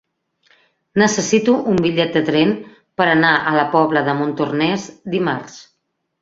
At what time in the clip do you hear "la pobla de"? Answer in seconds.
3.59-4.17